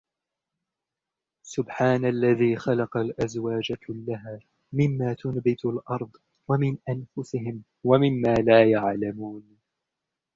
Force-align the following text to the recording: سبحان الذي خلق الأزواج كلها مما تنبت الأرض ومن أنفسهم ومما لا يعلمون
سبحان 1.45 2.05
الذي 2.05 2.55
خلق 2.55 2.97
الأزواج 2.97 3.73
كلها 3.73 4.39
مما 4.73 5.13
تنبت 5.13 5.65
الأرض 5.65 6.11
ومن 6.47 6.77
أنفسهم 6.89 7.63
ومما 7.83 8.33
لا 8.33 8.71
يعلمون 8.71 9.57